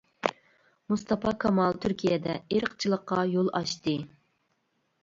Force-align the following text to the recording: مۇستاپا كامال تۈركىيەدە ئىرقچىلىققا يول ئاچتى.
مۇستاپا 0.93 1.33
كامال 1.43 1.77
تۈركىيەدە 1.83 2.39
ئىرقچىلىققا 2.57 3.23
يول 3.37 3.55
ئاچتى. 3.61 3.99